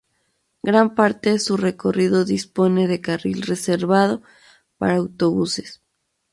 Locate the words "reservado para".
3.43-4.95